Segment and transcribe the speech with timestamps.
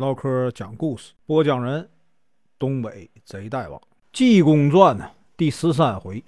[0.00, 1.86] 唠嗑讲故事，播讲人：
[2.58, 3.78] 东北贼大王。
[4.14, 6.24] 《济公传》呢，第十三回，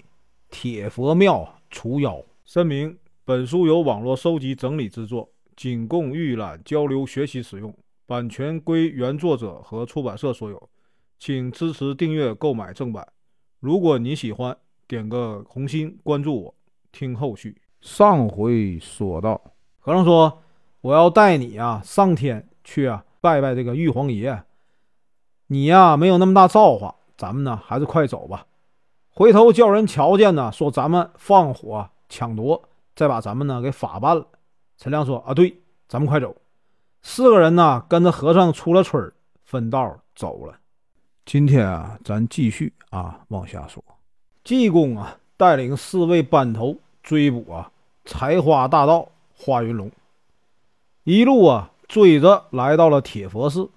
[0.51, 2.21] 铁佛庙除妖。
[2.45, 7.75] 声明：本书由网络收集整理制作，仅供预览、交流、学习使用，
[8.05, 10.69] 版权归原作者和出版社所有，
[11.17, 13.07] 请支持订阅、购买正版。
[13.59, 14.55] 如果你喜欢，
[14.87, 16.55] 点个红心，关注我，
[16.91, 17.59] 听后续。
[17.81, 19.41] 上回说到，
[19.79, 20.43] 和尚说
[20.81, 24.43] ：“我要带你啊上天去啊拜拜这个玉皇爷。
[25.47, 28.45] 你呀没有那么大造化，咱们呢还是快走吧。
[29.11, 32.61] 回头叫人瞧见呢，说咱们放火抢夺，
[32.97, 34.27] 再把咱们呢给法办了。”
[34.77, 36.35] 陈亮说：“啊，对，咱们快走。”
[37.01, 39.09] 四个人呢跟着和尚出了村
[39.45, 40.57] 分道走了。
[41.25, 43.81] 今天啊，咱继续啊往下说。
[44.43, 47.71] 济公啊，带领四位班头追捕啊，
[48.03, 49.89] 采花大盗华云龙，
[51.05, 53.69] 一路啊追着来到了铁佛寺，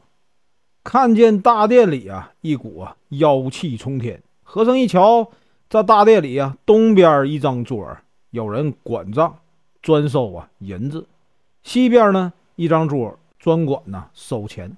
[0.84, 4.22] 看见大殿里啊一股啊妖气冲天。
[4.42, 5.30] 和尚一瞧，
[5.69, 7.97] 这大殿里啊东边一张桌
[8.30, 9.39] 有人管账
[9.83, 11.06] 专收啊银子，
[11.62, 14.77] 西边呢一张桌专管呢收钱，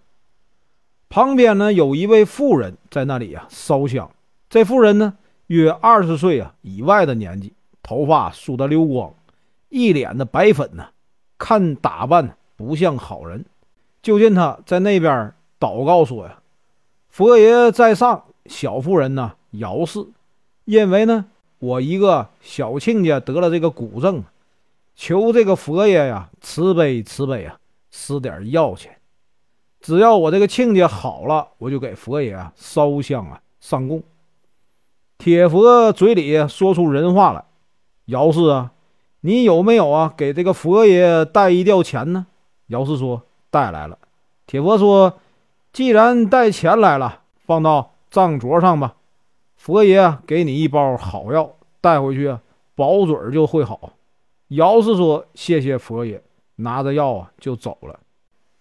[1.08, 4.10] 旁边呢有一位妇人在那里啊烧香，
[4.48, 5.16] 这妇人呢。
[5.48, 9.14] 约二十岁啊以外的年纪，头发梳得溜光，
[9.70, 10.88] 一脸的白粉呢，
[11.38, 13.46] 看打扮呢不像好人。
[14.02, 16.40] 就见他在那边祷告说呀
[17.08, 20.06] ：“佛爷在上，小妇人呢姚氏，
[20.64, 21.26] 因为呢
[21.58, 24.22] 我一个小亲家得了这个骨症，
[24.94, 27.58] 求这个佛爷呀慈悲慈悲啊，
[27.90, 28.96] 施点药钱。
[29.80, 34.02] 只要我这个亲家好了，我就给佛爷啊烧香啊上供。”
[35.18, 37.44] 铁佛嘴里说出人话来
[38.06, 38.72] ：“姚氏啊，
[39.22, 40.14] 你有没有啊？
[40.16, 42.26] 给这个佛爷带一吊钱呢？”
[42.68, 43.98] 姚氏说：“带来了。”
[44.46, 45.18] 铁佛说
[45.74, 48.94] ：“既然带钱来了，放到账桌上吧。
[49.56, 52.38] 佛爷给你一包好药，带回去，
[52.74, 53.92] 保准就会好。”
[54.48, 56.22] 姚氏说：“谢谢佛爷。”
[56.60, 58.00] 拿着药啊就走了。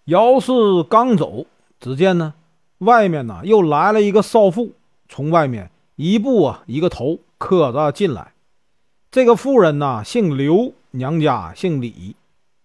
[0.04, 0.52] 姚氏
[0.84, 1.46] 刚走，
[1.80, 2.34] 只见呢，
[2.78, 4.72] 外面呢又来了一个少妇，
[5.08, 5.70] 从外面。
[5.96, 8.34] 一步啊，一个头磕着进来。
[9.10, 12.14] 这个妇人呢，姓刘，娘家姓李，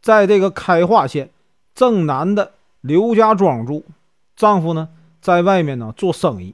[0.03, 1.31] 在这个开化县
[1.73, 3.83] 正南的刘家庄住。
[4.35, 4.89] 丈夫呢，
[5.21, 6.53] 在外面呢做生意，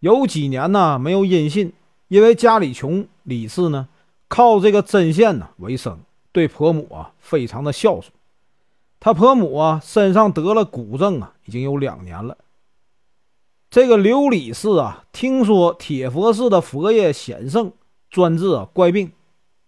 [0.00, 1.72] 有几年呢没有音信，
[2.08, 3.06] 因为家里穷。
[3.22, 3.88] 李氏呢，
[4.28, 6.00] 靠这个针线呢为生，
[6.32, 8.12] 对婆母啊非常的孝顺。
[9.00, 12.36] 他婆母啊身上得了骨症啊，已经有两年了。
[13.70, 17.72] 这个刘李氏啊，听说铁佛寺的佛爷显圣，
[18.10, 19.12] 专治啊怪病。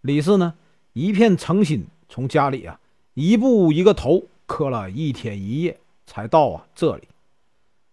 [0.01, 0.55] 李氏呢，
[0.93, 2.79] 一片诚心，从家里啊
[3.17, 7.05] 一步一个头磕了一天一夜，才到啊这里。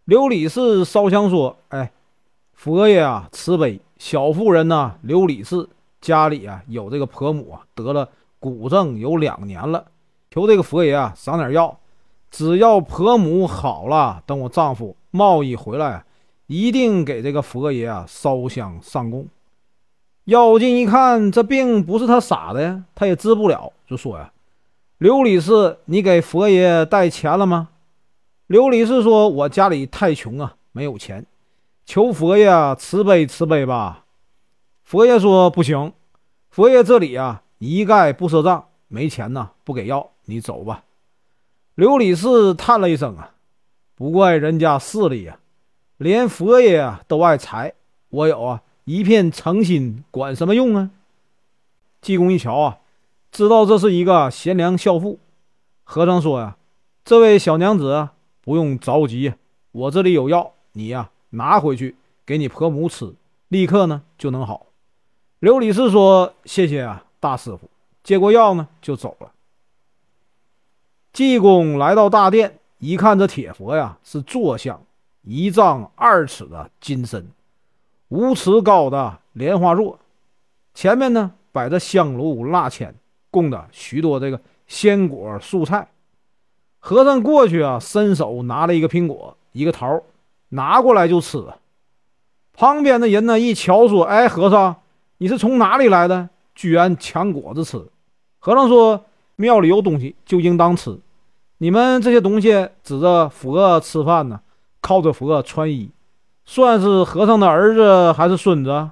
[0.04, 1.94] 刘李氏烧香说：“哎，
[2.52, 3.80] 佛爷啊，慈悲！
[3.98, 5.70] 小妇人呢，刘李氏
[6.02, 9.86] 家里啊有这个婆母啊得了骨症有两年了，
[10.30, 11.80] 求这个佛爷啊赏点药，
[12.30, 16.04] 只要婆母好了，等我丈夫。”贸易回来，
[16.48, 19.26] 一定给这个佛爷啊烧香上供。
[20.26, 24.33] 妖精一看这病不是他傻的，他也治不了，就说呀
[25.04, 27.68] ：“刘理事，你给佛爷带钱了吗？”
[28.48, 31.26] 刘理事说：“我家里太穷啊，没有钱，
[31.86, 34.06] 求佛爷慈悲慈悲吧。”
[34.86, 35.92] 佛爷说：“不行，
[36.50, 40.86] 佛爷这里啊一概不赊账，没钱呢不给药，你走吧。”
[41.76, 43.32] 刘理事叹了一声啊。
[43.96, 45.38] 不怪人家势利呀，
[45.98, 47.74] 连佛爷啊都爱财，
[48.08, 50.92] 我有啊一片诚心，管什么用啊？
[52.00, 52.78] 济公一瞧啊，
[53.34, 55.18] 知道这是一个贤良孝妇。
[55.84, 56.56] 和尚说呀
[57.04, 58.10] ：“这位小娘子
[58.42, 59.34] 不用着急，
[59.72, 61.96] 我这里有药，你呀拿回去
[62.28, 63.16] 给你婆母吃，
[63.48, 64.68] 立刻呢就能好。”
[65.42, 67.68] 刘理事说：“谢谢啊，大师傅。”
[68.04, 69.32] 接过药呢就走了。
[71.12, 72.60] 济公来到大殿。
[72.78, 74.80] 一看这铁佛呀，是坐像，
[75.22, 77.32] 一丈二尺的金身，
[78.10, 79.98] 五尺高的莲花座，
[80.74, 82.94] 前面呢摆着香炉蜡签，
[83.34, 85.88] 供的许多这个鲜果蔬菜。
[86.78, 90.04] 和尚过去啊，伸手拿了一个苹果，一个桃，
[90.50, 91.44] 拿过来就吃。
[92.54, 94.76] 旁边的人呢一瞧，说：“哎，和尚，
[95.18, 96.30] 你是从哪里来的？
[96.54, 97.84] 居然抢果子吃？”
[98.38, 99.06] 和尚说
[99.38, 101.00] ：“庙里有东西，就应当吃。”
[101.58, 104.42] 你们这些东西指着佛吃饭呢，
[104.82, 105.90] 靠着佛穿衣，
[106.46, 108.90] 算是和尚的儿子还是孙子？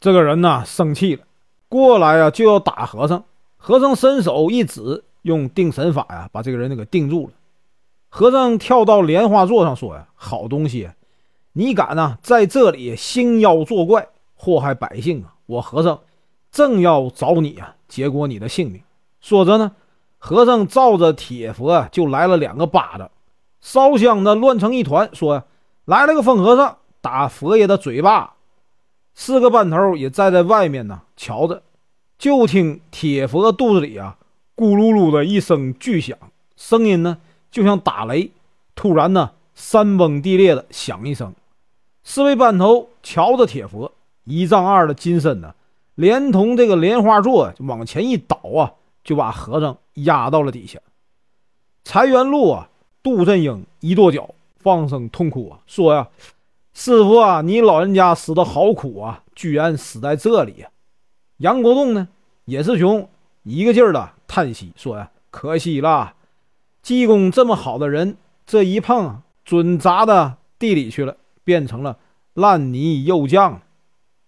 [0.00, 1.24] 这个人呢生气了，
[1.68, 3.22] 过来呀就要打和尚。
[3.56, 7.32] 和尚伸手一指，用定神法呀把这个人给定住了。
[8.08, 10.90] 和尚跳到莲花座上说：“呀，好东西，
[11.52, 15.34] 你敢呢在这里兴妖作怪，祸害百姓啊！
[15.46, 16.00] 我和尚
[16.50, 18.80] 正要找你啊，结果你的性命。”
[19.20, 19.72] 说着呢，
[20.18, 23.10] 和尚照着铁佛就来了两个巴掌，
[23.60, 25.44] 烧香的乱成一团，说
[25.84, 28.34] ：“来了个疯和尚，打佛爷的嘴巴。”
[29.18, 31.62] 四个班头也站在外面呢，瞧着。
[32.18, 34.16] 就听铁佛肚子里啊，
[34.56, 36.16] 咕噜噜的一声巨响，
[36.56, 37.18] 声音呢
[37.50, 38.30] 就像打雷。
[38.74, 41.34] 突然呢，山崩地裂的响一声。
[42.04, 43.92] 四位班头瞧着铁佛
[44.24, 45.54] 一丈二的金身呢，
[45.94, 48.72] 连同这个莲花座就往前一倒啊，
[49.02, 50.78] 就把和尚压到了底下。
[51.84, 52.68] 财源路啊，
[53.02, 56.08] 杜振英一跺脚，放声痛哭啊，说呀
[56.74, 60.64] ：“师傅啊，你老人家死的好苦啊，居然死在这里！”
[61.38, 62.08] 杨国栋呢，
[62.46, 63.06] 也是熊，
[63.42, 66.14] 一个劲儿的叹息说：“呀，可惜了，
[66.80, 68.16] 济公这么好的人，
[68.46, 71.98] 这一碰准砸到地里去了，变成了
[72.32, 73.60] 烂泥肉酱。”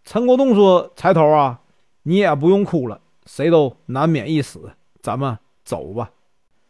[0.05, 1.61] 陈国栋说：“柴头啊，
[2.03, 6.11] 你也不用哭了，谁都难免一死，咱们走吧。”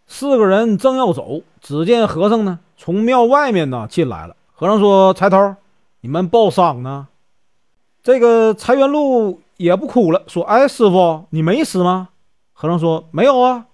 [0.07, 4.37] 四个人正要走，只见和尚呢从庙外面呢进来了。
[4.53, 5.57] 和尚说：“柴头，
[6.03, 7.09] 你们报丧呢？
[8.05, 12.09] 这个财源路。”也不哭了，说：“哎，师傅，你没死吗？”
[12.55, 13.67] 和尚说：“没有啊，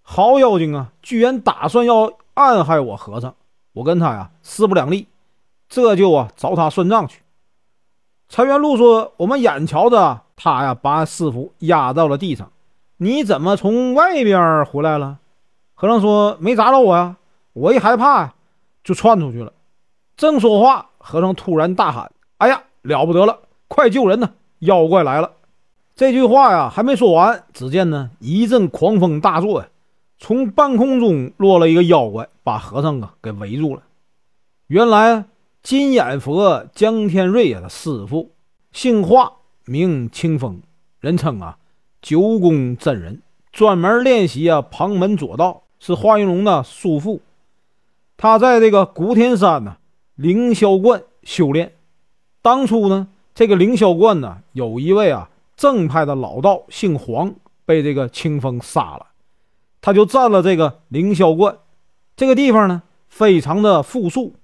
[0.00, 3.34] 好妖精啊，居然打算要暗害我和尚，
[3.74, 5.06] 我跟他呀势不两立，
[5.68, 7.20] 这就啊找他算账去。”
[8.28, 12.50] 陈元禄说：“我们眼瞧着他呀把师傅压到了地上，
[12.96, 15.18] 你怎么从外边回来了？”
[15.74, 17.16] 和尚说：“没砸着我呀，
[17.52, 18.34] 我一害怕呀，
[18.84, 19.52] 就窜出去了。”
[20.16, 24.30] 正说话，和尚突然大喊：“哎呀，了不得了，快救人呐！”
[24.64, 25.32] 妖怪来了！
[25.94, 29.68] 这句话呀还没说完，只见呢一阵狂风大作呀，
[30.18, 33.82] 从半空中落了一个妖怪，把和尚啊给围住了。
[34.66, 35.26] 原来
[35.62, 38.32] 金眼佛江天瑞啊的师傅
[38.72, 39.32] 姓华，
[39.66, 40.62] 名清风，
[40.98, 41.58] 人称啊
[42.00, 43.22] 九宫真人，
[43.52, 47.20] 专门练习啊旁门左道，是华云龙的叔父。
[48.16, 49.76] 他在这个古天山呢
[50.14, 51.74] 凌霄观修炼，
[52.40, 53.08] 当初呢。
[53.34, 57.34] 这个凌霄观呢，有一位啊正派的老道，姓黄，
[57.66, 59.06] 被这个清风杀了，
[59.80, 61.58] 他就占了这个凌霄观。
[62.14, 64.34] 这个地方呢，非常的富庶，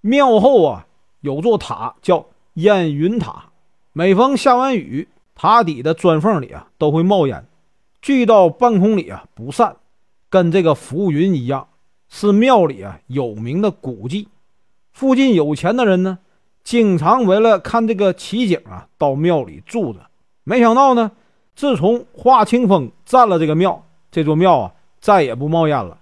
[0.00, 0.86] 庙后啊
[1.20, 2.24] 有座塔叫
[2.54, 3.50] 烟云塔，
[3.92, 7.46] 每逢下完雨，塔底的砖缝里啊都会冒烟，
[8.00, 9.76] 聚到半空里啊不散，
[10.30, 11.68] 跟这个浮云一样，
[12.08, 14.28] 是庙里啊有名的古迹。
[14.94, 16.20] 附近有钱的人呢。
[16.64, 20.00] 经常为了看这个奇景啊，到庙里住着。
[20.42, 21.12] 没想到呢，
[21.54, 25.98] 自从华清风占了这个庙，这座庙啊再也不冒烟了。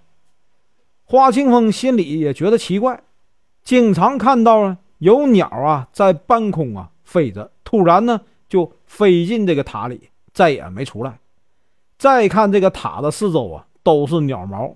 [1.03, 3.03] 华清风心里也觉得奇怪，
[3.61, 11.19] 经常看到啊有鸟啊在半空啊飞着，突然呢就飞进这个塔里，再也没出来。
[11.97, 14.75] 再看这个塔的四周啊，都是鸟毛。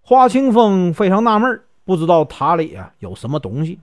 [0.00, 3.80] 华清风非常纳闷，不知道塔里啊有什么东西。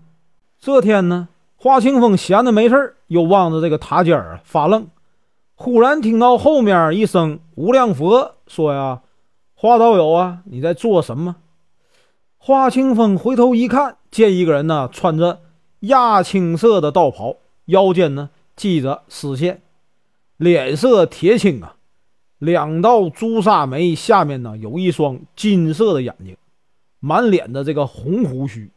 [0.65, 1.27] 这天呢，
[1.57, 4.87] 华清风闲着没事又望着这个塔尖儿发愣。
[5.55, 9.01] 忽然听到后面一声无量佛说：“呀，
[9.55, 11.35] 华道友啊，你在做什么？”
[12.39, 15.41] 华清风回头一看，见一个人呢，穿着
[15.81, 19.61] 亚青色的道袍，腰间呢系着丝线，
[20.37, 21.75] 脸色铁青啊，
[22.37, 26.37] 两道朱砂眉，下面呢有一双金色的眼睛，
[27.01, 28.71] 满脸的这个红胡须。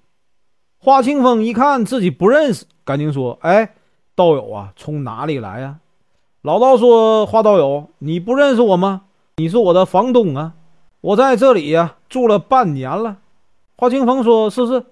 [0.78, 3.74] 华清风一看自己不认识，赶紧说：“哎，
[4.14, 5.78] 道友啊，从哪里来呀？”
[6.42, 9.02] 老道说：“华道友，你不认识我吗？
[9.36, 10.54] 你是我的房东啊，
[11.00, 13.16] 我在这里呀住了半年了。”
[13.76, 14.86] 华清风说：“是是，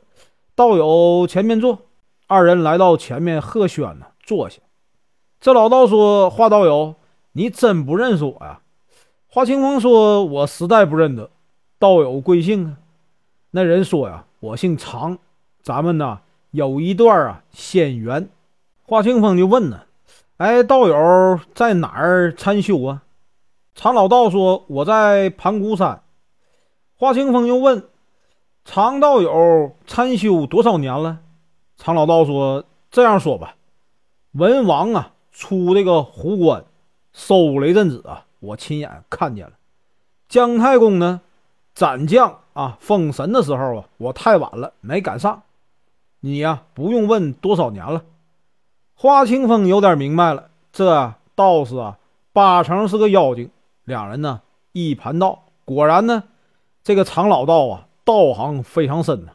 [0.57, 1.79] 道友前面坐。”
[2.27, 4.61] 二人来到前面，贺轩呢坐下。
[5.41, 6.95] 这老道说：“华道友，
[7.33, 8.61] 你真不认识我呀？”
[9.29, 11.31] 华清风说：“我实在不认得。”
[11.79, 12.79] 道友贵姓啊？
[13.53, 15.19] 那人说：“呀，我姓常。”
[15.65, 18.29] 咱们呢有一段啊仙缘，
[18.83, 19.81] 华清风就问呢
[20.37, 23.03] ：“哎，道友在哪儿参修啊？”
[23.75, 26.03] 常老道说：“我在盘古山。”
[26.97, 27.89] 华清风又问
[28.67, 31.21] ：“常道友参修多少年了？”
[31.79, 33.57] 常老道说：“这样说吧，
[34.33, 36.63] 文王啊出这个壶关，
[37.15, 39.53] 收了一阵子啊，我亲眼看见了。
[40.29, 41.23] 姜太公呢
[41.75, 45.43] 斩将啊封神的时候啊，我太晚了，没赶上。”
[46.25, 48.03] 你呀，不用问多少年了。
[48.95, 51.99] 花清风有点明白了，这道士啊，
[52.33, 53.51] 八成是个妖精。
[53.85, 54.41] 两人呢
[54.73, 56.25] 一盘道，果然呢，
[56.83, 59.33] 这个常老道啊，道行非常深呐，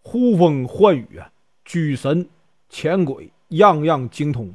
[0.00, 1.30] 呼风唤雨啊，
[1.62, 2.26] 居神
[2.70, 4.54] 潜鬼，样样精通。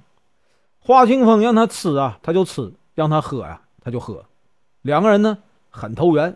[0.80, 4.26] 花清风让他吃啊，他就吃；让他喝呀，他就喝。
[4.82, 5.38] 两个人呢，
[5.70, 6.36] 很投缘，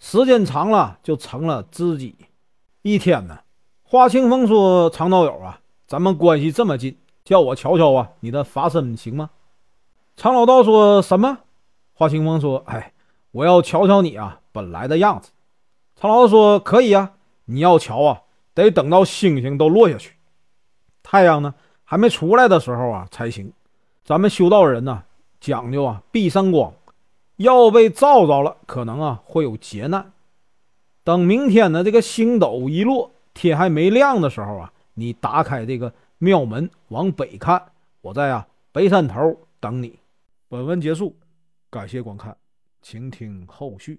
[0.00, 2.16] 时间长了就成了知己。
[2.82, 3.38] 一天呢，
[3.92, 9.30] 华清风说：“常道友啊，咱们关系这么近，叫我瞧瞧啊，你的法身行吗？”
[10.16, 11.38] 常老道说什么？
[11.94, 12.92] 华清风说：“哎，
[13.32, 15.32] 我要瞧瞧你啊，本来的样子。”
[16.00, 17.14] 常老道说：“可以啊，
[17.46, 18.22] 你要瞧啊，
[18.54, 20.14] 得等到星星都落下去，
[21.02, 23.52] 太阳呢还没出来的时候啊才行。
[24.04, 25.02] 咱们修道人呢，
[25.40, 26.72] 讲究啊避三光，
[27.38, 30.12] 要被照着了，可能啊会有劫难。
[31.02, 39.98] 等明天呢这个星斗一落，天还没亮的时候啊，你打开这个庙门往北看，我在啊北山头等你。”
[40.46, 41.16] 本文结束，
[41.70, 42.36] 感谢观看，
[42.82, 43.98] 请听后续。